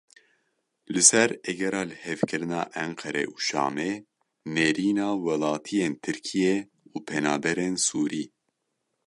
[0.93, 3.91] Li ser egera lihevkirina Enqere û Şamê
[4.55, 6.55] nêrîna welatiyên Tirkiyê
[6.95, 8.25] û penaberên Sûrî.